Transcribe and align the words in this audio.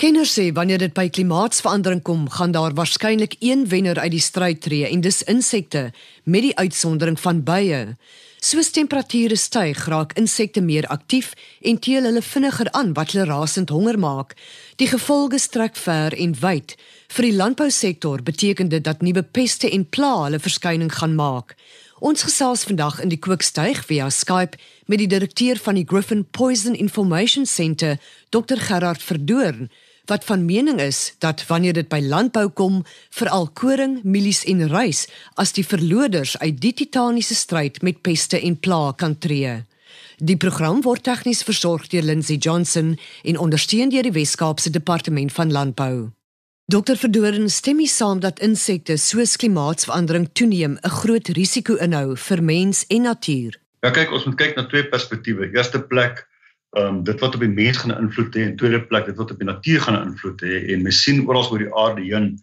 Kenners 0.00 0.30
sê 0.32 0.46
wanneer 0.56 0.80
dit 0.80 0.94
by 0.96 1.10
klimaatsverandering 1.12 2.00
kom, 2.00 2.22
gaan 2.32 2.54
daar 2.56 2.72
waarskynlik 2.72 3.34
een 3.44 3.66
wenner 3.68 3.98
uit 4.00 4.14
die 4.14 4.22
stryd 4.24 4.62
tree 4.64 4.86
en 4.88 5.02
dis 5.04 5.18
insekte 5.28 5.90
met 6.24 6.46
die 6.46 6.54
uitsondering 6.56 7.18
van 7.20 7.42
bye. 7.44 7.80
Soos 8.40 8.70
temperature 8.72 9.36
styg, 9.36 9.82
raak 9.92 10.14
insekte 10.16 10.62
meer 10.64 10.88
aktief 10.88 11.34
en 11.60 11.76
teel 11.84 12.08
hulle 12.08 12.22
vinniger 12.24 12.70
aan 12.72 12.94
wat 12.96 13.12
hulle 13.12 13.26
rasend 13.28 13.68
honger 13.68 13.98
maak. 14.00 14.32
Die 14.80 14.88
gevolge 14.88 15.38
strek 15.38 15.76
ver 15.76 16.16
en 16.16 16.32
wyd. 16.40 16.72
Vir 17.12 17.28
die 17.28 17.36
landbousektor 17.36 18.24
beteken 18.24 18.72
dit 18.72 18.84
dat 18.88 19.04
nuwe 19.04 19.20
peste 19.22 19.68
en 19.68 19.84
plaae 19.84 20.30
hulle 20.30 20.40
verskyning 20.40 20.94
gaan 20.96 21.18
maak. 21.20 21.52
Ons 22.00 22.24
gesels 22.24 22.64
vandag 22.64 23.02
in 23.04 23.12
die 23.12 23.20
Kookstuig 23.20 23.84
via 23.84 24.08
Skype 24.08 24.56
met 24.88 25.04
die 25.04 25.12
direkteur 25.12 25.60
van 25.60 25.76
die 25.76 25.84
Griffin 25.84 26.24
Poison 26.24 26.72
Information 26.72 27.44
Centre, 27.44 27.98
Dr 28.32 28.56
Gerard 28.56 29.04
Verdoorn 29.04 29.68
wat 30.04 30.24
van 30.24 30.44
mening 30.44 30.80
is 30.80 31.14
dat 31.18 31.46
wanneer 31.46 31.72
dit 31.72 31.88
by 31.88 32.00
landbou 32.00 32.48
kom, 32.48 32.84
veral 33.10 33.48
koring, 33.48 34.00
mielies 34.02 34.44
en 34.44 34.68
rys, 34.68 35.06
as 35.34 35.52
die 35.52 35.66
verloders 35.66 36.38
uit 36.38 36.60
die 36.60 36.72
titaniese 36.72 37.34
stryd 37.34 37.82
met 37.82 38.02
peste 38.02 38.40
en 38.40 38.58
plaae 38.60 38.94
kan 38.94 39.18
tree. 39.18 39.64
Die 40.20 40.36
program 40.36 40.82
word 40.84 41.02
tegnies 41.08 41.42
versorg 41.42 41.88
deur 41.88 42.04
Lindsey 42.04 42.36
Johnson 42.36 42.98
en 43.24 43.38
ondersteun 43.38 43.88
deur 43.88 44.04
die 44.04 44.12
Wes-Kaapse 44.12 44.70
Departement 44.70 45.32
van 45.32 45.52
Landbou. 45.52 46.10
Dr 46.70 46.94
Verdoren 46.94 47.48
stem 47.50 47.80
saam 47.86 48.20
dat 48.20 48.38
insekte 48.40 48.96
soos 48.96 49.36
klimaatsverandering 49.36 50.28
toeneem 50.32 50.78
'n 50.82 50.88
groot 50.88 51.28
risiko 51.28 51.74
inhou 51.74 52.16
vir 52.16 52.42
mens 52.42 52.84
en 52.86 53.02
natuur. 53.02 53.58
Ja 53.80 53.90
kyk, 53.90 54.12
ons 54.12 54.24
moet 54.24 54.36
kyk 54.36 54.56
na 54.56 54.66
twee 54.66 54.84
perspektiewe. 54.88 55.50
Eerste 55.56 55.80
plek 55.82 56.28
ehm 56.78 56.86
um, 56.86 57.02
dit 57.04 57.20
wat 57.20 57.34
op 57.34 57.40
die 57.40 57.50
mens 57.50 57.78
gaan 57.82 57.96
invloed 57.98 58.34
hê 58.36 58.46
en 58.46 58.56
tweede 58.56 58.82
plek 58.86 59.06
dit 59.06 59.16
wat 59.16 59.30
op 59.30 59.38
die 59.38 59.48
natuur 59.48 59.80
gaan 59.80 60.02
invloed 60.06 60.42
hê 60.42 60.62
en 60.72 60.82
mens 60.82 61.02
sien 61.02 61.26
oral 61.26 61.50
oor 61.50 61.58
die 61.58 61.74
aarde 61.74 62.02
heen 62.02 62.36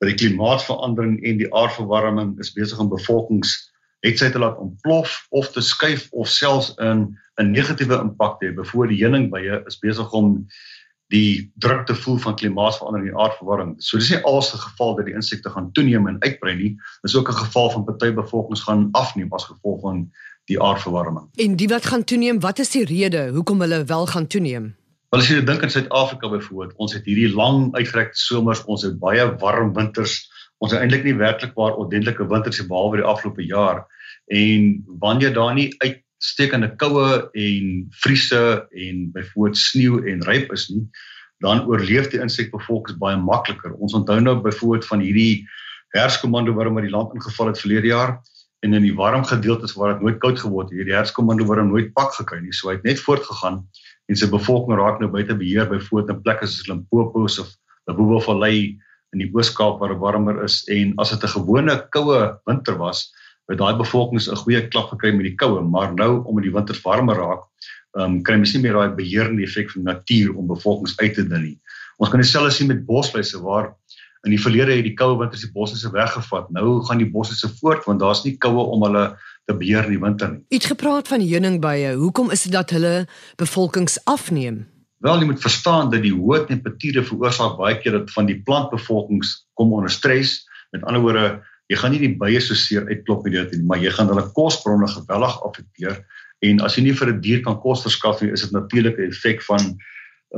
dat 0.00 0.08
die 0.08 0.18
klimaatsverandering 0.20 1.20
en 1.24 1.40
die 1.40 1.48
aardverwarming 1.54 2.38
is 2.40 2.52
besig 2.52 2.78
om 2.78 2.92
bevolkings 2.92 3.70
het 4.04 4.20
sy 4.20 4.30
te 4.32 4.40
laat 4.40 4.60
ontplof 4.60 5.26
of 5.36 5.50
te 5.52 5.60
skuif 5.64 6.06
of 6.10 6.28
selfs 6.28 6.72
in 6.80 7.16
'n 7.40 7.50
negatiewe 7.52 8.00
impak 8.00 8.38
te 8.40 8.48
hê. 8.48 8.54
Bevoor 8.54 8.88
die 8.88 9.00
heuningbye 9.00 9.62
is 9.66 9.78
besig 9.78 10.12
om 10.12 10.46
die 11.10 11.50
druk 11.58 11.86
te 11.86 11.94
voel 11.94 12.18
van 12.18 12.36
klimaatsverandering 12.36 13.10
en 13.10 13.18
aardverwarming. 13.18 13.74
So 13.82 13.98
dis 13.98 14.10
nie 14.10 14.22
alse 14.22 14.56
geval 14.56 14.94
dat 14.96 15.06
die 15.06 15.14
insekte 15.14 15.50
gaan 15.50 15.72
toeneem 15.72 16.06
en 16.08 16.20
uitbrei 16.22 16.54
nie. 16.56 16.76
Dis 17.02 17.16
ook 17.16 17.28
'n 17.28 17.42
geval 17.44 17.70
van 17.70 17.84
party 17.84 18.12
bevolkings 18.12 18.62
gaan 18.62 18.88
afneem 18.92 19.32
as 19.32 19.44
gevolg 19.44 19.80
van 19.80 20.10
die 20.50 20.60
aardverwarming. 20.60 21.28
En 21.42 21.56
die 21.56 21.68
wat 21.70 21.86
gaan 21.86 22.04
toeneem, 22.04 22.40
wat 22.42 22.58
is 22.62 22.72
die 22.74 22.84
rede 22.88 23.28
hoekom 23.34 23.62
hulle 23.64 23.84
wel 23.88 24.06
gaan 24.10 24.26
toeneem? 24.26 24.72
Wel 25.10 25.22
as 25.24 25.30
jy 25.30 25.40
dink 25.42 25.64
aan 25.66 25.72
Suid-Afrika 25.74 26.30
byvoorbeeld, 26.30 26.76
ons 26.78 26.94
het 26.94 27.06
hierdie 27.08 27.30
lang 27.34 27.70
uitgerekte 27.74 28.18
somers, 28.20 28.62
ons 28.70 28.84
het 28.86 28.98
baie 29.02 29.24
warm 29.42 29.72
winters. 29.74 30.20
Ons 30.62 30.74
het 30.74 30.82
eintlik 30.84 31.06
nie 31.06 31.16
werklik 31.18 31.56
waar 31.58 31.78
ordentlike 31.80 32.26
winters 32.30 32.60
behalwe 32.68 33.00
die 33.00 33.08
afgelope 33.08 33.46
jaar. 33.48 33.86
En 34.30 34.68
wanneer 35.02 35.32
daar 35.34 35.54
nie 35.56 35.70
uitstekende 35.80 36.74
koue 36.78 37.30
en 37.32 37.70
vriese 38.04 38.42
en 38.70 39.08
byvoorbeeld 39.14 39.58
sneeu 39.58 40.02
en 40.12 40.22
ryp 40.28 40.52
is 40.54 40.68
nie, 40.70 40.84
dan 41.40 41.64
oorleef 41.66 42.10
die 42.12 42.20
insekbevolking 42.20 43.00
baie 43.00 43.16
makliker. 43.16 43.72
Ons 43.80 43.96
onthou 43.96 44.20
nou 44.20 44.36
byvoorbeeld 44.44 44.86
van 44.92 45.02
hierdie 45.02 45.46
herfskomando 45.96 46.54
wat 46.54 46.70
oor 46.70 46.86
die 46.86 46.92
land 46.92 47.16
ingeval 47.16 47.50
het 47.50 47.62
verlede 47.64 47.90
jaar 47.90 48.20
en 48.60 48.76
in 48.76 48.84
die 48.84 48.94
warm 48.96 49.24
gedeeltes 49.24 49.72
waar 49.78 49.94
dit 49.94 50.02
nooit 50.04 50.18
koud 50.20 50.38
geword 50.38 50.68
het, 50.68 50.76
hierdie 50.76 50.96
herfskomando 50.96 51.46
waar 51.48 51.62
hom 51.62 51.72
nooit 51.72 51.92
pak 51.96 52.12
gekry 52.18 52.40
nie. 52.42 52.52
So 52.52 52.68
hy 52.68 52.76
het 52.76 52.84
net 52.84 53.00
voortgegaan 53.00 53.62
en 54.10 54.18
sy 54.18 54.28
bevolking 54.28 54.76
raak 54.76 55.00
nou 55.00 55.08
buite 55.12 55.36
beheer 55.38 55.68
by 55.70 55.80
voet 55.88 56.10
in 56.12 56.20
plekke 56.24 56.48
soos 56.48 56.68
Limpopo 56.68 57.24
of 57.24 57.54
Limpopo 57.88 58.20
Valley 58.26 58.76
in 59.14 59.24
die 59.24 59.30
Oos-Kaap 59.32 59.80
waar 59.80 59.94
dit 59.94 60.02
warmer 60.02 60.44
is 60.44 60.60
en 60.68 60.92
as 61.02 61.10
dit 61.14 61.24
'n 61.24 61.34
gewone 61.36 61.74
koue 61.90 62.20
winter 62.46 62.76
was, 62.78 63.10
het 63.50 63.58
daai 63.58 63.76
bevolking 63.78 64.20
'n 64.20 64.42
goeie 64.42 64.68
klap 64.68 64.90
gekry 64.90 65.12
met 65.12 65.26
die 65.26 65.36
koue, 65.36 65.62
maar 65.62 65.94
nou 65.94 66.22
om 66.24 66.40
die 66.40 66.52
winters 66.52 66.82
warmer 66.84 67.16
raak, 67.16 67.42
ehm 67.96 68.04
um, 68.04 68.22
kry 68.22 68.36
mens 68.36 68.54
nie 68.54 68.62
meer 68.62 68.72
daai 68.78 68.94
beheerende 68.94 69.42
effek 69.42 69.70
van 69.70 69.82
natuur 69.82 70.36
om 70.36 70.46
bevolkings 70.46 70.96
uit 71.00 71.14
te 71.14 71.24
dun 71.26 71.42
nie. 71.42 71.58
Ons 71.98 72.10
kan 72.10 72.20
dieselfde 72.20 72.50
sien 72.50 72.68
met 72.68 72.86
bosluise 72.86 73.40
waar 73.42 73.74
in 74.26 74.34
die 74.34 74.40
verlede 74.40 74.76
het 74.76 74.84
die 74.84 74.96
koue 74.96 75.16
winters 75.18 75.44
die 75.46 75.52
bosse 75.54 75.78
se 75.80 75.90
weggevat. 75.92 76.50
Nou 76.52 76.80
gaan 76.84 77.00
die 77.00 77.08
bosse 77.10 77.36
se 77.38 77.48
voort 77.60 77.86
want 77.88 78.02
daar's 78.02 78.24
nie 78.24 78.36
koue 78.38 78.66
om 78.74 78.84
hulle 78.84 79.04
te 79.48 79.56
beheer 79.56 79.88
in 79.88 79.96
die 79.96 80.02
winter 80.02 80.32
nie. 80.34 80.42
Iets 80.56 80.70
gepraat 80.72 81.08
van 81.08 81.24
heuningbye. 81.24 81.94
Hoekom 82.00 82.30
is 82.30 82.44
dit 82.46 82.52
dat 82.52 82.70
hulle 82.76 83.06
bevolkings 83.40 83.98
afneem? 84.04 84.66
Wel, 85.00 85.22
jy 85.22 85.30
moet 85.30 85.40
verstaan 85.40 85.88
dat 85.92 86.04
die 86.04 86.12
hoë 86.12 86.44
temperature 86.50 87.04
veroorsaak 87.08 87.56
baie 87.56 87.78
keer 87.80 87.96
dat 87.96 88.10
van 88.12 88.28
die 88.28 88.36
plantbevolkings 88.44 89.38
kom 89.56 89.72
onder 89.72 89.90
stres. 89.90 90.42
Met 90.76 90.84
ander 90.84 91.00
woorde, 91.00 91.40
jy 91.72 91.78
gaan 91.80 91.94
nie 91.94 92.02
die 92.02 92.16
bye 92.20 92.40
so 92.44 92.58
seer 92.58 92.84
uitklop 92.90 93.24
met 93.24 93.38
dit 93.38 93.56
nie, 93.56 93.66
maar 93.70 93.80
jy 93.80 93.92
gaan 93.96 94.10
hulle 94.12 94.26
kosbronne 94.36 94.90
geweldig 94.90 95.38
afekteer 95.46 96.02
en 96.46 96.60
as 96.64 96.76
jy 96.76 96.86
nie 96.86 96.96
vir 96.96 97.08
'n 97.08 97.20
die 97.20 97.24
dier 97.28 97.40
kan 97.44 97.58
kos 97.60 97.82
verskaf 97.84 98.22
nie, 98.22 98.32
is 98.32 98.42
dit 98.42 98.52
natuurlik 98.52 98.98
'n 98.98 99.10
effek 99.12 99.42
van 99.48 99.76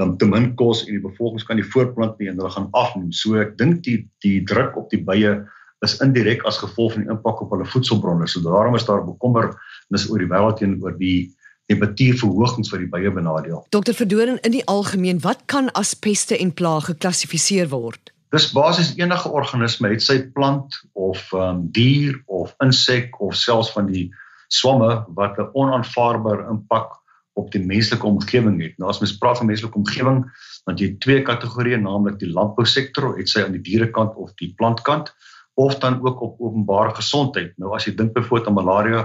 um, 0.01 0.17
te 0.19 0.29
min 0.29 0.55
kos 0.57 0.85
en 0.87 0.97
die 0.97 1.03
bevolking 1.03 1.45
kan 1.47 1.59
nie 1.61 1.67
voortplant 1.75 2.19
nie 2.21 2.31
en 2.31 2.39
hulle 2.41 2.53
gaan 2.55 2.71
afneem. 2.79 3.13
So 3.13 3.41
ek 3.41 3.57
dink 3.61 3.83
die 3.87 4.03
die 4.25 4.41
druk 4.49 4.77
op 4.81 4.91
die 4.93 5.03
bye 5.05 5.43
is 5.83 5.99
indirek 6.05 6.45
as 6.47 6.61
gevolg 6.63 6.95
van 6.95 7.05
die 7.05 7.13
impak 7.13 7.43
op 7.43 7.53
hulle 7.55 7.67
voedselbronne. 7.67 8.29
So 8.31 8.45
daarom 8.45 8.77
is 8.79 8.87
daar 8.87 9.03
bekommernis 9.05 10.09
oor 10.11 10.23
die 10.23 10.31
wêreld 10.31 10.61
teenoor 10.63 10.97
die 10.99 11.33
temperatuurverhogings 11.71 12.71
wat 12.73 12.83
die 12.83 12.91
bye 12.91 13.11
benadeel. 13.11 13.65
Dokter 13.75 13.97
Verdoren 13.97 14.39
in 14.47 14.55
die 14.55 14.65
algemeen, 14.71 15.23
wat 15.27 15.45
kan 15.47 15.71
as 15.79 15.95
peste 15.95 16.39
en 16.39 16.53
plaag 16.55 16.91
geklassifiseer 16.91 17.71
word? 17.73 18.13
Dis 18.33 18.49
basies 18.55 18.95
enige 18.97 19.29
organisme, 19.29 19.91
het 19.93 20.03
sy 20.03 20.23
plant 20.33 20.79
of 20.97 21.21
um, 21.37 21.67
dier 21.75 22.17
of 22.33 22.55
insek 22.65 23.19
of 23.21 23.37
selfs 23.37 23.73
van 23.75 23.91
die 23.93 24.09
swamme 24.53 25.05
wat 25.17 25.39
'n 25.39 25.51
onaanvaarbare 25.53 26.49
impak 26.49 27.02
op 27.39 27.51
die 27.53 27.63
menslike 27.65 28.07
omgewing 28.07 28.61
het. 28.63 28.79
Nou 28.79 28.91
as 28.93 29.01
mens 29.01 29.17
praat 29.19 29.39
van 29.41 29.49
menslike 29.49 29.79
omgewing, 29.79 30.23
dan 30.69 30.77
jy 30.77 30.93
twee 31.05 31.23
kategorieë, 31.23 31.81
naamlik 31.81 32.19
die 32.21 32.31
landbousektor, 32.31 33.17
het 33.17 33.29
sy 33.29 33.45
aan 33.47 33.57
die 33.57 33.65
dierekant 33.65 34.15
of 34.21 34.35
die 34.41 34.53
plantkant 34.57 35.15
of 35.61 35.77
dan 35.79 36.01
ook 36.01 36.21
op 36.25 36.41
openbare 36.41 36.95
gesondheid. 36.97 37.53
Nou 37.61 37.75
as 37.77 37.85
jy 37.85 37.95
dink 37.97 38.15
byvoorbeeld 38.17 38.49
aan 38.49 38.57
malaria, 38.57 39.03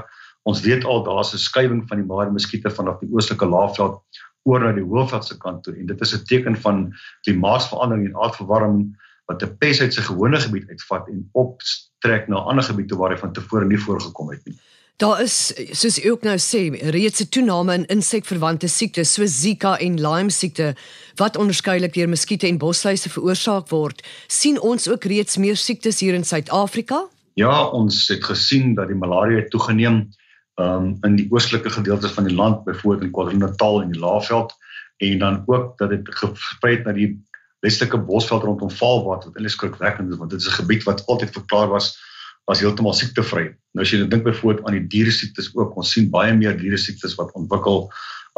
ons 0.48 0.62
weet 0.64 0.86
al 0.86 1.04
daar's 1.04 1.34
'n 1.34 1.44
skuiwing 1.44 1.84
van 1.88 1.98
die 1.98 2.08
malaria 2.08 2.32
muskiete 2.32 2.70
vanaf 2.72 3.00
die 3.00 3.12
oostelike 3.12 3.46
laafveld 3.46 4.00
oor 4.48 4.64
na 4.64 4.72
die 4.72 4.86
hoofveldse 4.86 5.38
kant 5.38 5.64
toe 5.64 5.76
en 5.76 5.86
dit 5.86 6.02
is 6.02 6.14
'n 6.16 6.24
teken 6.24 6.56
van 6.56 6.94
klimaatsverandering 7.28 8.08
en 8.08 8.16
aardverwarming 8.16 8.96
wat 9.28 9.44
'n 9.44 9.58
pes 9.59 9.82
uit 9.82 9.94
sy 9.94 10.02
gewone 10.02 10.40
gebied 10.40 10.70
uitvat 10.70 11.08
en 11.08 11.30
optrek 11.34 12.28
na 12.28 12.36
ander 12.36 12.64
gebiede 12.64 12.96
waar 12.96 13.12
hy 13.12 13.18
van 13.18 13.34
tevore 13.34 13.66
nie 13.66 13.80
voorgekom 13.80 14.30
het 14.32 14.46
nie. 14.46 14.56
Daar 14.97 15.22
is 15.22 15.53
soos 15.78 16.00
u 16.03 16.09
ook 16.09 16.24
nou 16.25 16.38
sê, 16.41 16.62
reeds 16.90 17.22
'n 17.22 17.30
toename 17.30 17.74
in 17.74 17.85
insekverwante 17.85 18.68
siektes 18.68 19.13
soos 19.13 19.41
Zika 19.41 19.78
en 19.78 20.02
Lyme 20.02 20.30
siekte 20.30 20.75
wat 21.16 21.38
onderskeidelik 21.38 21.94
deur 21.94 22.09
muskiete 22.09 22.47
en 22.47 22.58
bosluise 22.58 23.09
veroorsaak 23.09 23.69
word. 23.69 24.08
sien 24.28 24.62
ons 24.62 24.90
ook 24.90 25.03
reeds 25.03 25.38
meer 25.38 25.56
siektes 25.56 26.00
hier 26.00 26.13
in 26.13 26.24
Suid-Afrika? 26.24 27.08
Ja, 27.34 27.68
ons 27.68 28.08
het 28.08 28.24
gesien 28.24 28.74
dat 28.74 28.88
die 28.88 28.96
malaria 28.96 29.46
toegeneem 29.47 30.09
um, 30.56 30.97
in 31.02 31.16
die 31.16 31.28
oostelike 31.29 31.69
gedeeltes 31.69 32.12
van 32.12 32.24
die 32.24 32.35
land, 32.35 32.64
byvoorbeeld 32.64 33.03
in 33.03 33.12
KwaZulu-Natal 33.12 33.81
en 33.81 33.91
die 33.91 34.00
Laagveld 34.00 34.53
en 34.97 35.19
dan 35.19 35.44
ook 35.46 35.78
dat 35.78 35.90
dit 35.90 36.02
gesprei 36.09 36.75
het 36.75 36.85
na 36.85 36.91
die 36.91 37.24
westelike 37.59 37.97
bosveld 37.97 38.44
rondom 38.44 38.72
Vaalwater 38.72 39.29
wat 39.29 39.35
eintlik 39.38 39.53
skrikwekkend 39.53 40.09
is 40.09 40.18
want 40.18 40.29
dit 40.29 40.41
is 40.41 40.47
'n 40.47 40.62
gebied 40.62 40.84
wat 40.84 41.06
altyd 41.06 41.29
verklaar 41.31 41.68
was 41.68 42.06
was 42.47 42.62
heeltemal 42.63 42.96
siektevry. 42.96 43.50
Nou 43.75 43.84
as 43.84 43.91
jy 43.91 44.06
dink 44.08 44.24
byvoorbeeld 44.24 44.68
aan 44.68 44.78
die 44.78 44.88
diere 44.94 45.12
siektes 45.12 45.50
ook, 45.56 45.75
ons 45.80 45.91
sien 45.91 46.08
baie 46.12 46.34
meer 46.35 46.56
diere 46.59 46.80
siektes 46.80 47.18
wat 47.19 47.34
ontwikkel 47.35 47.90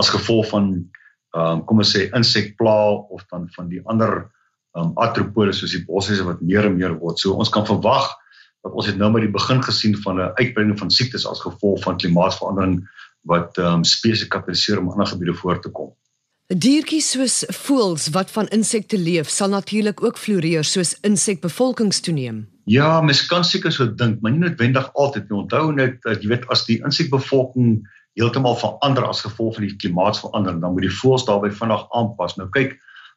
as 0.02 0.09
gevolg 0.14 0.50
van 0.53 0.72
ehm 1.38 1.59
um, 1.59 1.66
kom 1.70 1.84
ons 1.84 1.92
sê 1.94 2.08
insekplaae 2.18 2.96
of 3.14 3.22
dan 3.30 3.46
van 3.53 3.68
die 3.70 3.81
ander 3.86 4.16
ehm 4.74 4.88
um, 4.88 4.96
artropode 4.97 5.53
soos 5.53 5.76
die 5.78 5.85
bossiese 5.85 6.26
wat 6.26 6.41
meer 6.41 6.66
en 6.66 6.78
meer 6.79 6.97
word. 6.97 7.22
So 7.22 7.38
ons 7.38 7.53
kan 7.53 7.67
verwag 7.70 8.09
dat 8.66 8.73
ons 8.73 8.90
het 8.90 8.97
nou 8.97 9.11
maar 9.14 9.23
die 9.23 9.32
begin 9.32 9.61
gesien 9.64 9.96
van 10.03 10.17
'n 10.17 10.34
uitbreiding 10.41 10.79
van 10.79 10.91
siektes 10.91 11.28
as 11.29 11.46
gevolg 11.46 11.84
van 11.85 12.02
klimaatsverandering 12.02 12.82
wat 13.29 13.58
ehm 13.58 13.79
um, 13.79 13.84
spesifiek 13.84 14.34
kapitaliseer 14.34 14.79
om 14.79 14.90
ander 14.90 15.08
gebiede 15.08 15.38
voor 15.38 15.61
te 15.61 15.70
kom. 15.70 15.94
Diertjies 16.50 17.11
soos 17.11 17.44
voëls 17.53 18.09
wat 18.09 18.32
van 18.32 18.47
insekte 18.47 18.97
leef, 18.97 19.29
sal 19.29 19.50
natuurlik 19.50 20.03
ook 20.03 20.17
floreer 20.17 20.64
soos 20.64 20.96
insekbevolkings 21.06 22.00
toeneem. 22.00 22.47
Ja, 22.70 23.02
mens 23.02 23.24
kan 23.26 23.46
seker 23.48 23.74
so 23.74 23.88
dink, 23.98 24.20
maar 24.22 24.36
nie 24.36 24.44
noodwendig 24.44 24.92
altyd 24.94 25.30
nie. 25.30 25.40
Onthou 25.40 25.72
net 25.74 26.04
dat 26.06 26.22
jy 26.22 26.30
weet 26.30 26.46
as 26.54 26.68
die 26.68 26.78
insekbevolking 26.86 27.80
heeltemal 28.20 28.58
verander 28.60 29.08
as 29.08 29.24
gevolg 29.26 29.56
van 29.58 29.66
die 29.66 29.78
klimaatsverandering, 29.82 30.60
dan 30.62 30.76
moet 30.76 30.86
die 30.86 30.94
voëls 31.00 31.26
daarbey 31.26 31.50
vinnig 31.56 31.88
aanpas. 31.98 32.36
Nou 32.38 32.46
kyk, 32.54 32.76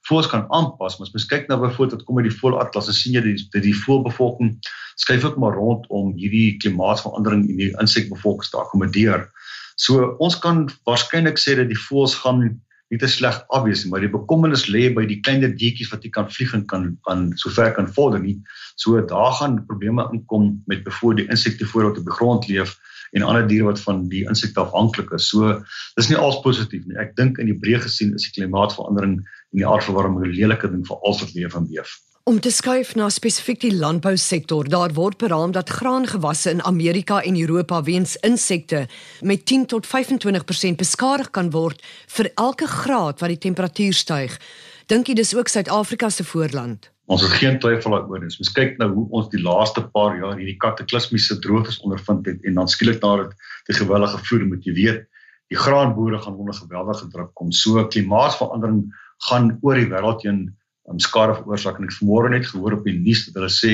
voëls 0.08 0.30
kan 0.32 0.46
aanpas, 0.56 0.96
maar 0.96 1.10
as 1.10 1.12
mens 1.12 1.28
kyk 1.28 1.50
na 1.50 1.58
byvoorbeeld 1.60 2.06
kom 2.08 2.22
uit 2.22 2.30
die 2.30 2.38
voëlatlas, 2.38 2.88
dan 2.88 2.96
sien 2.96 3.18
jy 3.18 3.24
dat 3.26 3.44
die, 3.52 3.64
die 3.68 3.76
voëlbevolking 3.82 4.54
skuif 5.02 5.28
ook 5.28 5.36
maar 5.42 5.58
rond 5.60 5.84
om 5.92 6.14
hierdie 6.16 6.56
klimaatsverandering 6.62 7.44
in 7.52 7.60
die 7.60 7.72
insekbevolking 7.82 8.48
te 8.48 8.60
akkommodeer. 8.62 9.28
So 9.76 10.14
ons 10.22 10.38
kan 10.40 10.64
waarskynlik 10.88 11.36
sê 11.40 11.58
dat 11.60 11.68
die 11.68 11.82
voëls 11.90 12.16
gaan 12.24 12.46
nie 12.92 13.00
te 13.00 13.08
sleg 13.08 13.38
afwees 13.56 13.86
nie, 13.86 13.90
maar 13.92 14.02
die 14.04 14.12
bekommernis 14.12 14.66
lê 14.68 14.90
by 14.92 15.06
die 15.08 15.18
kleiner 15.24 15.52
diertjies 15.56 15.90
wat 15.94 16.04
nie 16.04 16.12
kan 16.12 16.28
vlieg 16.28 16.52
en 16.56 16.66
kan 16.68 16.90
kan 17.08 17.30
sover 17.40 17.72
kan 17.72 17.88
vorder 17.96 18.20
nie. 18.20 18.36
So 18.76 19.00
daar 19.00 19.32
gaan 19.38 19.62
probleme 19.68 20.04
inkom 20.12 20.58
met 20.68 20.84
byvoorbeeld 20.84 21.24
die 21.24 21.32
insekte 21.32 21.68
voordat 21.72 22.02
op 22.02 22.10
die 22.10 22.18
grond 22.18 22.48
leef 22.52 22.76
en 23.16 23.24
ander 23.24 23.48
diere 23.48 23.70
wat 23.70 23.80
van 23.80 24.04
die 24.12 24.26
insekte 24.28 24.60
afhanklik 24.60 25.12
is. 25.16 25.30
So 25.32 25.56
dis 25.96 26.12
nie 26.12 26.20
als 26.20 26.40
positief 26.44 26.84
nie. 26.84 27.00
Ek 27.00 27.16
dink 27.16 27.40
in 27.40 27.48
die 27.48 27.58
breë 27.64 27.80
gesien 27.86 28.12
is 28.18 28.28
die 28.28 28.36
klimaatsverandering 28.36 29.18
en 29.22 29.56
die 29.56 29.68
aardverwarming 29.68 30.26
'n 30.28 30.36
lelike 30.36 30.68
ding 30.68 30.84
vir 30.88 31.00
al 31.00 31.16
wat 31.20 31.34
leef 31.36 31.56
en 31.56 31.68
beef. 31.72 31.96
Om 32.24 32.36
te 32.38 32.52
skuif 32.54 32.92
na 32.94 33.08
spesifiek 33.10 33.64
die 33.64 33.72
landbousektor, 33.74 34.68
daar 34.70 34.92
word 34.94 35.16
beraam 35.18 35.50
dat 35.50 35.72
graangewasse 35.74 36.52
in 36.54 36.60
Amerika 36.62 37.16
en 37.26 37.34
Europa 37.40 37.80
weens 37.82 38.14
insekte 38.22 38.84
met 39.20 39.42
10 39.46 39.66
tot 39.66 39.88
25% 39.90 40.78
beskadig 40.78 41.30
kan 41.34 41.50
word 41.50 41.82
vir 42.16 42.30
elke 42.34 42.68
graad 42.70 43.18
wat 43.24 43.34
die 43.34 43.40
temperatuur 43.48 43.98
styg. 44.04 44.38
Dink 44.86 45.10
jy 45.10 45.18
dis 45.18 45.34
ook 45.34 45.50
Suid-Afrika 45.50 46.12
se 46.14 46.22
voorland? 46.24 46.92
Ons 47.10 47.26
het 47.26 47.34
geen 47.42 47.58
twyfel 47.58 47.98
daaroor 47.98 48.22
nie. 48.22 48.30
Ons 48.38 48.54
kyk 48.54 48.78
nou 48.78 48.92
hoe 48.94 49.06
ons 49.10 49.28
die 49.34 49.42
laaste 49.42 49.82
paar 49.90 50.14
jaar 50.14 50.38
hierdie 50.38 50.60
kataklismiese 50.62 51.40
droogtes 51.42 51.82
ondervind 51.82 52.30
het 52.30 52.46
en 52.46 52.62
dan 52.62 52.70
skielik 52.70 53.02
na 53.02 53.16
dit 53.24 53.34
die 53.66 53.80
gewellige 53.82 54.22
vloede 54.22 54.52
moet 54.54 54.70
jy 54.70 54.78
weet, 54.78 55.04
die 55.50 55.58
graanboere 55.58 56.22
gaan 56.22 56.38
onder 56.38 56.54
geweldige 56.54 57.10
druk 57.10 57.34
kom. 57.34 57.50
So 57.50 57.82
klimaatsverandering 57.82 58.84
gaan 59.26 59.56
oor 59.58 59.74
die 59.74 59.90
wêreld 59.90 60.22
heen 60.22 60.44
um, 60.90 60.98
skade 60.98 61.34
veroorsaak 61.38 61.78
en 61.78 61.88
ek 61.88 61.96
vanmôre 62.00 62.32
net 62.32 62.48
gehoor 62.48 62.78
op 62.78 62.84
die 62.88 62.98
nuus 62.98 63.26
dat 63.26 63.40
hulle 63.40 63.52
sê 63.52 63.72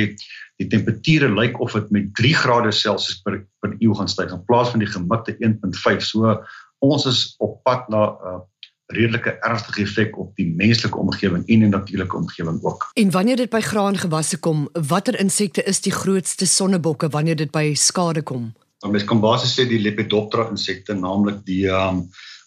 die 0.59 0.69
temperature 0.69 1.29
lyk 1.31 1.61
of 1.63 1.77
dit 1.77 1.91
met 1.95 2.13
3 2.19 2.35
grade 2.43 2.73
Celsius 2.73 3.23
per 3.23 3.45
per 3.63 3.77
eeu 3.79 3.95
gaan 3.95 4.11
styg 4.11 4.33
in 4.35 4.45
plaas 4.51 4.73
van 4.75 4.85
die 4.85 4.91
gemikte 4.91 5.37
1.5 5.39 6.07
so 6.11 6.37
ons 6.85 7.07
is 7.11 7.35
op 7.43 7.61
pad 7.65 7.89
na 7.89 8.05
'n 8.07 8.35
uh, 8.35 8.41
redelike 8.89 9.35
ernstige 9.45 9.83
effek 9.83 10.17
op 10.19 10.31
die 10.41 10.47
menslike 10.57 10.97
omgewing 10.97 11.43
en 11.45 11.65
die 11.65 11.69
natuurlike 11.69 12.17
omgewing 12.17 12.59
ook. 12.65 12.87
En 12.95 13.11
wanneer 13.11 13.37
dit 13.37 13.51
by 13.51 13.61
graangewasse 13.61 14.39
kom, 14.41 14.69
watter 14.73 15.19
insekte 15.21 15.63
is 15.69 15.83
die 15.85 15.93
grootste 15.93 16.47
sonnebokke 16.47 17.11
wanneer 17.13 17.37
dit 17.37 17.53
by 17.53 17.75
skade 17.75 18.23
kom? 18.23 18.55
Dan 18.81 18.95
mens 18.95 19.05
kan 19.05 19.21
basies 19.21 19.53
sê 19.59 19.67
die 19.69 19.81
Lepidoptera 19.83 20.49
insekte, 20.49 20.95
naamlik 20.95 21.45
die 21.45 21.67
ehm 21.69 22.01
um, 22.01 22.03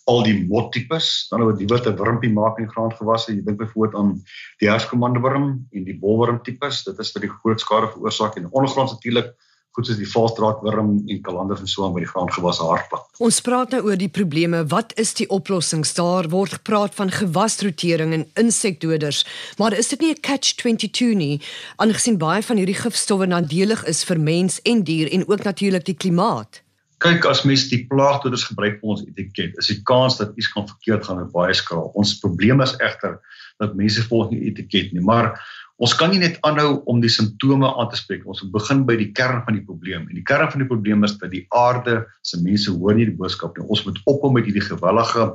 al 0.10 0.24
die 0.24 0.48
mottipes, 0.48 1.28
dan 1.30 1.44
oor 1.46 1.58
die 1.58 1.68
wat 1.68 1.88
'n 1.88 1.98
wurmpie 1.98 2.34
maak 2.34 2.60
in 2.60 2.70
graangewasse. 2.70 3.36
Jy 3.36 3.44
dink 3.44 3.58
byvoorbeeld 3.58 3.96
aan 3.96 4.24
die 4.60 4.70
herskomandewurm 4.70 5.68
en 5.72 5.84
die 5.84 6.00
bolwurm 6.00 6.42
tipes. 6.44 6.84
Dit 6.84 7.00
is 7.00 7.12
vir 7.12 7.22
die 7.22 7.34
groot 7.42 7.60
skade 7.60 7.88
veroorsaak 7.94 8.36
en 8.36 8.52
ondergronds 8.52 8.94
natuurlik 8.94 9.34
goed 9.72 9.88
soos 9.88 10.00
die 10.02 10.10
valstraatwurm 10.10 10.90
en 11.08 11.22
kalanders 11.24 11.62
en 11.64 11.70
so 11.72 11.86
aan 11.86 11.94
by 11.96 12.02
die 12.04 12.10
graangewasse 12.10 12.66
hardpad. 12.68 13.06
Ons 13.24 13.40
praat 13.46 13.72
nou 13.72 13.82
oor 13.88 14.00
die 14.00 14.12
probleme. 14.12 14.66
Wat 14.68 14.92
is 15.00 15.14
die 15.16 15.30
oplossings? 15.32 15.94
Daar 15.96 16.28
word 16.30 16.58
gepraat 16.60 16.96
van 16.96 17.12
gewasrotering 17.12 18.12
en 18.18 18.26
insekdoders, 18.36 19.24
maar 19.58 19.74
is 19.74 19.88
dit 19.94 20.02
nie 20.02 20.12
'n 20.12 20.20
catch-22 20.20 21.16
nie, 21.16 21.42
aangesien 21.78 22.18
baie 22.18 22.44
van 22.44 22.58
hierdie 22.58 22.82
gifstowwe 22.84 23.26
nadelig 23.26 23.86
is 23.86 24.04
vir 24.04 24.20
mens 24.20 24.60
en 24.62 24.84
dier 24.84 25.08
en 25.12 25.28
ook 25.28 25.44
natuurlik 25.44 25.86
die 25.86 25.96
klimaat? 25.96 26.62
Kyk 27.02 27.26
as 27.26 27.42
mens 27.48 27.66
die 27.72 27.82
plaagdoders 27.90 28.46
gebruik 28.50 28.78
vir 28.82 28.94
ons 28.94 29.02
etiket, 29.08 29.58
is 29.62 29.72
die 29.72 29.80
kans 29.90 30.20
dat 30.20 30.36
iets 30.38 30.52
kan 30.54 30.68
verkeerd 30.70 31.08
gaan 31.08 31.24
baie 31.34 31.56
skraal. 31.58 31.90
Ons 31.98 32.20
probleem 32.22 32.62
is 32.62 32.76
egter 32.80 33.18
dat 33.62 33.74
mense 33.78 34.04
volg 34.10 34.30
nie 34.34 34.44
etiket 34.52 34.94
nie, 34.94 35.04
maar 35.06 35.34
ons 35.82 35.96
kan 35.98 36.14
nie 36.14 36.22
net 36.22 36.38
aanhou 36.46 36.84
om 36.92 37.02
die 37.02 37.10
simptome 37.10 37.66
aan 37.66 37.90
te 37.90 37.98
spreek. 37.98 38.28
Ons 38.30 38.44
moet 38.46 38.54
begin 38.54 38.84
by 38.86 39.00
die 39.00 39.10
kern 39.18 39.42
van 39.48 39.58
die 39.58 39.66
probleem. 39.66 40.06
En 40.06 40.18
die 40.18 40.26
kern 40.26 40.52
van 40.54 40.62
die 40.62 40.70
probleem 40.70 41.08
is 41.08 41.18
dat 41.18 41.34
die 41.34 41.48
aarde 41.58 42.04
se 42.28 42.38
mense 42.46 42.70
hoor 42.76 42.94
nie 42.98 43.10
die 43.10 43.18
boodskap 43.18 43.58
nie. 43.58 43.66
Ons 43.66 43.82
moet 43.88 43.98
ophou 44.06 44.30
met 44.36 44.46
hierdie 44.46 44.66
gewellige 44.68 45.26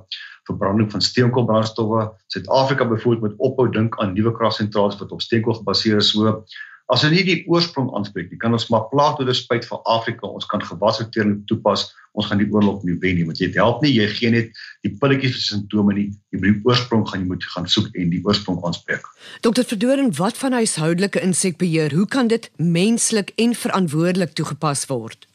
verbranding 0.47 0.87
van 0.93 1.03
steenkoolbrandstowwe. 1.03 2.07
Suid-Afrika 2.31 2.87
byvoorbeeld 2.87 3.27
moet 3.27 3.43
ophou 3.51 3.67
dink 3.75 3.99
aan 3.99 4.15
nuwe 4.15 4.31
kragsentrale 4.39 4.95
wat 5.01 5.19
op 5.19 5.25
steenkool 5.25 5.59
gebaseer 5.59 5.99
is. 5.99 6.13
So 6.15 6.45
As 6.87 7.03
ons 7.03 7.11
nie 7.11 7.25
die 7.27 7.41
oorsprong 7.51 7.89
aanspreek 7.99 8.29
nie, 8.31 8.39
kan 8.39 8.55
ons 8.55 8.69
maar 8.71 8.85
plaagdoders 8.93 9.41
spuit 9.43 9.65
vir 9.67 9.81
Afrika. 9.91 10.29
Ons 10.29 10.47
kan 10.47 10.63
gewasvertering 10.63 11.41
toepas. 11.51 11.89
Ons 12.17 12.29
gaan 12.31 12.39
die 12.39 12.47
oorlog 12.49 12.85
nie 12.87 12.95
wen 13.03 13.19
nie, 13.19 13.25
want 13.27 13.41
jy 13.43 13.49
help 13.57 13.83
nie, 13.83 13.91
jy 13.93 14.07
gee 14.15 14.31
net 14.33 14.61
die 14.87 14.93
pilletjies 15.01 15.35
vir 15.35 15.43
simptome 15.43 15.97
nie. 15.97 16.07
Jy 16.33 16.39
moet 16.39 16.47
die 16.47 16.71
oorsprong 16.71 17.03
gaan 17.11 17.25
jy 17.25 17.31
moet 17.33 17.49
gaan 17.53 17.67
soek 17.69 17.91
en 17.99 18.13
die 18.15 18.23
oorsprong 18.25 18.63
aanspreek. 18.65 19.05
Dokter 19.45 19.67
Verdoren, 19.69 20.13
wat 20.17 20.39
van 20.41 20.57
huishoudelike 20.57 21.21
insekbeheer? 21.27 21.93
Hoe 21.93 22.07
kan 22.07 22.31
dit 22.33 22.47
menslik 22.63 23.35
en 23.37 23.53
verantwoordelik 23.59 24.39
toegepas 24.39 24.87
word? 24.89 25.27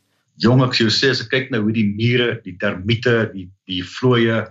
Jong, 0.41 0.63
ek 0.65 0.79
sê 0.79 1.11
as 1.11 1.21
ek 1.21 1.29
kyk 1.35 1.51
nou 1.53 1.65
hoe 1.67 1.75
die 1.75 1.85
mure, 1.91 2.39
die 2.47 2.55
termiete, 2.63 3.27
die 3.35 3.49
die 3.69 3.83
vlooie 3.85 4.45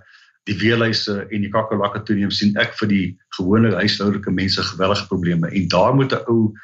die 0.49 0.57
weerluise 0.61 1.25
en 1.31 1.45
die 1.45 1.51
kakkelakke 1.53 2.01
toeneem 2.09 2.31
sien 2.33 2.55
ek 2.61 2.73
vir 2.79 2.89
die 2.91 3.07
gewone 3.37 3.73
huishoudelike 3.77 4.33
mense 4.35 4.63
gewellige 4.71 5.07
probleme 5.11 5.51
en 5.51 5.69
daar 5.73 5.95
moet 5.95 6.15
'n 6.17 6.25
ou 6.33 6.55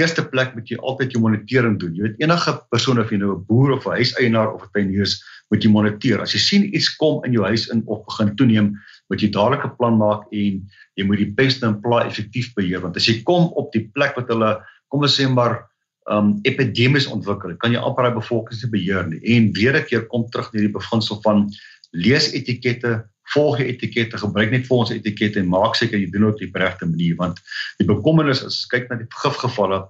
eerste 0.00 0.24
plek 0.28 0.54
moet 0.54 0.68
jy 0.68 0.78
altyd 0.80 1.14
jou 1.14 1.20
monitering 1.22 1.76
doen. 1.78 1.94
Jy 1.94 2.08
weet 2.08 2.22
enige 2.22 2.54
persoon 2.70 2.98
of 2.98 3.10
jy 3.10 3.18
nou 3.18 3.36
'n 3.36 3.44
boer 3.48 3.72
of 3.76 3.86
'n 3.86 3.96
huiseienaar 4.00 4.54
of 4.54 4.62
'n 4.62 4.72
tuinier 4.72 5.02
is, 5.02 5.22
moet 5.50 5.62
jy 5.62 5.70
moniteer. 5.70 6.20
As 6.20 6.32
jy 6.32 6.40
sien 6.40 6.74
iets 6.74 6.96
kom 6.96 7.24
in 7.24 7.32
jou 7.32 7.44
huis 7.44 7.68
in 7.68 7.82
of 7.86 8.04
begin 8.04 8.34
toeneem, 8.36 8.74
moet 9.08 9.20
jy 9.20 9.30
dadelik 9.30 9.64
'n 9.64 9.76
plan 9.76 9.96
maak 9.98 10.24
en 10.32 10.66
jy 10.96 11.04
moet 11.04 11.18
die 11.18 11.32
peste 11.32 11.66
en 11.66 11.80
plaag 11.80 12.06
effektief 12.06 12.54
beheer 12.54 12.80
want 12.80 12.96
as 12.96 13.06
jy 13.06 13.22
kom 13.22 13.52
op 13.54 13.72
die 13.72 13.88
plek 13.94 14.16
wat 14.16 14.28
hulle 14.28 14.62
kom 14.88 15.02
ons 15.02 15.20
sê 15.20 15.28
maar 15.28 15.66
um 16.10 16.38
epidemies 16.44 17.06
ontwikkel, 17.08 17.56
kan 17.56 17.72
jy 17.72 17.80
amper 17.80 18.04
daai 18.04 18.18
bevolking 18.18 18.58
se 18.58 18.68
beheer 18.68 19.06
nie. 19.08 19.20
En 19.36 19.52
weer 19.52 19.76
'n 19.76 19.84
keer 19.84 20.06
kom 20.06 20.28
terug 20.30 20.52
na 20.52 20.60
die 20.60 20.68
beginsel 20.68 21.20
van 21.22 21.48
lees 21.92 22.32
etikette, 22.34 23.04
volg 23.32 23.56
die 23.60 23.70
etikette, 23.72 24.18
gebruik 24.20 24.50
net 24.52 24.66
vir 24.68 24.76
ons 24.76 24.92
etikette 24.92 25.40
en 25.40 25.48
maak 25.48 25.78
seker 25.78 25.98
jy 25.98 26.10
doen 26.12 26.26
dit 26.28 26.34
op 26.34 26.42
die 26.42 26.64
regte 26.64 26.86
manier 26.86 27.16
want 27.16 27.40
die 27.80 27.88
bekommernis 27.88 28.44
as 28.44 28.60
jy 28.64 28.76
kyk 28.76 28.90
na 28.90 29.00
die 29.00 29.08
gifgevalle 29.22 29.80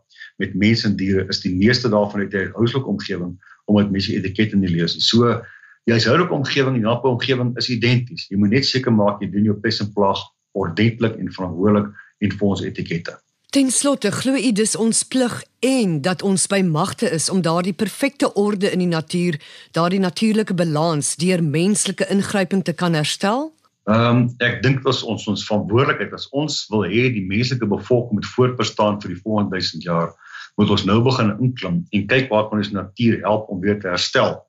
met 0.43 0.55
mense 0.55 0.87
en 0.89 0.97
diere 0.99 1.27
is 1.31 1.43
die 1.43 1.55
meeste 1.55 1.91
daarvan 1.91 2.25
uit 2.25 2.35
'n 2.35 2.55
huislike 2.55 2.91
omgewing 2.91 3.35
omdat 3.67 3.91
mense 3.91 4.15
etikette 4.15 4.57
nie 4.57 4.71
lees 4.71 4.95
nie. 4.95 5.03
So 5.03 5.43
die 5.85 5.93
huishoudelike 5.95 6.35
omgewing 6.35 6.77
en 6.77 6.83
die 6.83 7.11
omgewing 7.11 7.57
is 7.57 7.69
identies. 7.69 8.27
Jy 8.31 8.37
moet 8.37 8.51
net 8.51 8.67
seker 8.67 8.93
maak 8.93 9.21
jy 9.21 9.31
doen 9.31 9.45
jou 9.45 9.57
pes 9.61 9.81
en 9.81 9.93
plaag 9.93 10.21
ordentlik 10.53 11.17
en 11.19 11.33
verantwoordelik 11.33 11.93
en 12.21 12.41
ons 12.41 12.63
etikette. 12.63 13.24
Ten 13.55 13.71
slotte 13.71 14.11
glo 14.11 14.35
u 14.35 14.53
dis 14.53 14.73
ons 14.77 15.05
plig 15.07 15.35
en 15.63 15.91
dat 16.03 16.23
ons 16.27 16.47
by 16.51 16.59
magte 16.67 17.07
is 17.15 17.29
om 17.31 17.39
daardie 17.43 17.73
perfekte 17.73 18.33
orde 18.35 18.67
in 18.75 18.81
die 18.83 18.91
natuur, 18.91 19.37
daardie 19.79 20.01
natuurlike 20.03 20.57
balans 20.59 21.13
deur 21.23 21.39
menslike 21.39 22.09
ingryping 22.11 22.65
te 22.67 22.75
kan 22.75 22.99
herstel? 22.99 23.53
Ehm 23.87 24.09
um, 24.09 24.25
ek 24.43 24.59
dink 24.65 24.83
dit 24.83 24.91
is 24.91 25.05
ons 25.07 25.29
ons 25.31 25.47
verantwoordelikheid 25.47 26.17
as 26.19 26.27
ons 26.35 26.57
wil 26.73 26.83
hê 26.83 27.07
die 27.15 27.23
menslike 27.31 27.69
bevolking 27.71 28.19
moet 28.19 28.27
voortbestaan 28.33 28.99
vir 29.05 29.15
die 29.15 29.21
volgende 29.23 29.55
1000 29.63 29.87
jaar, 29.87 30.11
moet 30.59 30.75
ons 30.75 30.87
nou 30.91 30.99
begin 31.07 31.31
inklim 31.39 31.77
en 31.95 32.09
kyk 32.11 32.27
waar 32.35 32.49
kan 32.51 32.59
ons 32.59 32.75
natuur 32.75 33.21
help 33.23 33.47
om 33.55 33.63
weer 33.63 33.79
te 33.79 33.93
herstel. 33.93 34.41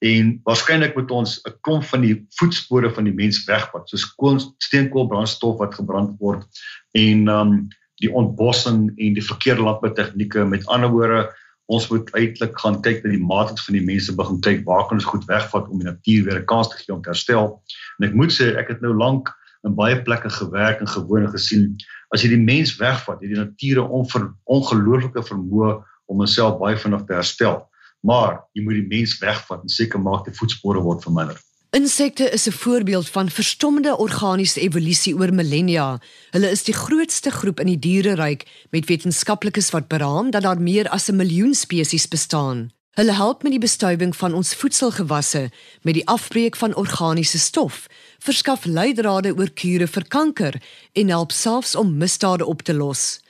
En 0.00 0.38
waarskynlik 0.48 0.96
moet 0.96 1.10
ons 1.10 1.36
'n 1.44 1.52
klomp 1.60 1.84
van 1.84 2.00
die 2.00 2.16
voetspore 2.40 2.88
van 2.96 3.04
die 3.04 3.18
mens 3.20 3.44
wegvat, 3.44 3.88
soos 3.92 4.08
kool, 4.14 4.40
steenkool, 4.64 5.10
brandstof 5.12 5.58
wat 5.60 5.74
gebrand 5.74 6.16
word 6.16 6.48
en 6.96 7.28
ehm 7.28 7.52
um, 7.52 7.68
die 8.02 8.10
ontbossing 8.14 8.88
en 8.96 9.14
die 9.14 9.24
verkeerde 9.24 9.62
landboutegnieke. 9.66 10.44
Met 10.44 10.66
ander 10.66 10.90
woorde, 10.90 11.26
ons 11.68 11.88
moet 11.90 12.08
uiteindelik 12.14 12.60
gaan 12.62 12.80
kyk 12.84 13.02
na 13.04 13.12
die 13.12 13.24
mate 13.24 13.62
van 13.62 13.76
die 13.76 13.84
mense 13.84 14.14
begin 14.16 14.40
kyk 14.44 14.64
waar 14.68 14.86
kan 14.88 15.00
ons 15.00 15.08
goed 15.08 15.26
wegvat 15.28 15.68
om 15.68 15.82
die 15.82 15.88
natuur 15.88 16.24
weer 16.24 16.40
'n 16.40 16.46
kans 16.46 16.68
te 16.68 16.78
gee 16.80 16.94
om 16.94 17.02
te 17.02 17.10
herstel. 17.10 17.62
En 17.98 18.08
ek 18.08 18.14
moet 18.14 18.32
sê 18.32 18.56
ek 18.56 18.68
het 18.68 18.80
nou 18.80 18.94
lank 18.94 19.28
in 19.64 19.74
baie 19.74 20.02
plekke 20.02 20.30
gewerk 20.30 20.80
en 20.80 20.88
gewone 20.88 21.28
gesien 21.28 21.76
as 22.14 22.22
jy 22.22 22.28
die 22.28 22.44
mens 22.44 22.76
wegvat, 22.80 23.20
het 23.20 23.28
die 23.28 23.36
natuur 23.36 23.82
'n 23.84 24.34
ongelooflike 24.44 25.22
vermoë 25.22 25.82
om 26.06 26.18
homself 26.18 26.58
baie 26.58 26.76
vinnig 26.76 27.04
te 27.04 27.14
herstel. 27.14 27.68
Maar 28.00 28.44
jy 28.54 28.62
moet 28.62 28.78
die 28.78 28.88
mens 28.88 29.18
wegvat 29.18 29.62
en 29.62 29.68
seker 29.68 30.00
maak 30.00 30.24
die 30.24 30.34
voetspore 30.34 30.80
word 30.80 31.02
verminder. 31.02 31.36
Insekte 31.70 32.30
is 32.30 32.46
'n 32.46 32.52
voorbeeld 32.52 33.08
van 33.08 33.30
verstommende 33.30 33.96
organiese 33.96 34.60
evolusie 34.60 35.16
oor 35.16 35.34
millennia. 35.34 36.00
Hulle 36.30 36.50
is 36.50 36.62
die 36.62 36.74
grootste 36.74 37.30
groep 37.30 37.60
in 37.60 37.66
die 37.66 37.78
diereryk 37.78 38.46
met 38.70 38.86
wetenskaplikes 38.86 39.70
wat 39.70 39.88
beraam 39.88 40.30
dat 40.30 40.42
daar 40.42 40.60
meer 40.60 40.88
as 40.88 41.08
'n 41.08 41.16
miljoen 41.16 41.54
spesies 41.54 42.08
bestaan. 42.08 42.70
Hulle 42.90 43.12
help 43.12 43.42
met 43.42 43.52
die 43.52 43.60
bestuiving 43.60 44.16
van 44.16 44.34
ons 44.34 44.54
voedselgewasse, 44.54 45.50
met 45.82 45.94
die 45.94 46.06
afbreek 46.06 46.56
van 46.56 46.74
organiese 46.74 47.38
stof, 47.38 47.86
verskaf 48.18 48.64
leidrade 48.64 49.36
oor 49.36 49.50
kure 49.50 49.86
vir 49.86 50.08
kanker 50.08 50.62
en 50.92 51.08
help 51.08 51.32
selfs 51.32 51.74
om 51.74 51.96
misdade 51.96 52.46
op 52.46 52.62
te 52.62 52.74
los. 52.74 53.20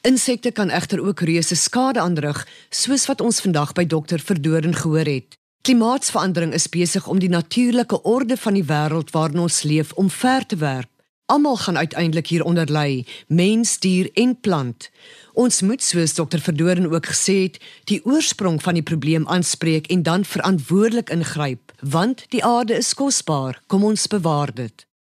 Insekte 0.00 0.50
kan 0.50 0.70
egter 0.70 1.00
ook 1.00 1.20
reuse 1.20 1.56
skade 1.56 2.00
aanrig, 2.00 2.48
soos 2.70 3.06
wat 3.06 3.20
ons 3.20 3.40
vandag 3.40 3.72
by 3.72 3.86
dokter 3.86 4.20
Verdoren 4.20 4.74
gehoor 4.74 5.04
het. 5.04 5.37
Klimaatsverandering 5.62 6.52
is 6.52 6.68
besig 6.68 7.06
om 7.06 7.18
die 7.18 7.28
natuurlike 7.28 8.02
orde 8.02 8.36
van 8.36 8.54
die 8.54 8.64
wêreld 8.64 9.10
waarin 9.12 9.42
ons 9.44 9.62
leef 9.62 9.92
omver 9.92 10.46
te 10.46 10.56
werp. 10.56 10.88
Almal 11.28 11.56
gaan 11.56 11.76
uiteindelik 11.76 12.26
hieronder 12.26 12.70
lê, 12.72 13.04
mens, 13.26 13.78
dier 13.78 14.08
en 14.14 14.40
plant. 14.40 14.88
Ons 15.36 15.60
moet 15.60 15.82
soos 15.82 16.14
dokter 16.16 16.40
Verdoren 16.40 16.88
ook 16.88 17.10
gesê 17.12 17.36
het, 17.42 17.60
die 17.84 18.00
oorsprong 18.04 18.62
van 18.62 18.80
die 18.80 18.82
probleem 18.82 19.28
aanspreek 19.28 19.92
en 19.92 20.02
dan 20.02 20.24
verantwoordelik 20.24 21.10
ingryp, 21.10 21.72
want 21.80 22.24
die 22.32 22.44
aarde 22.44 22.80
is 22.80 22.94
kosbaar. 22.94 23.60
Kom 23.66 23.84
ons 23.84 24.06
bewaar 24.06 24.54
dit. 24.54 24.87